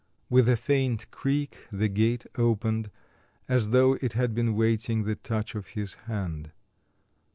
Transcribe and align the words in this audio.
With 0.31 0.49
a 0.49 0.55
faint 0.57 1.11
creak 1.11 1.67
the 1.71 1.87
gate 1.87 2.25
opened, 2.35 2.89
as 3.47 3.69
though 3.69 3.99
it 4.01 4.13
had 4.13 4.33
been 4.33 4.55
waiting 4.55 5.03
the 5.03 5.13
touch 5.15 5.53
of 5.53 5.67
his 5.77 5.93
hand. 5.93 6.51